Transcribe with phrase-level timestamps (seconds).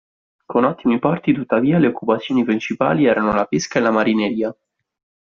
[0.47, 4.57] Con ottimi porti, tuttavia, le occupazioni principali erano la pesca e la marineria.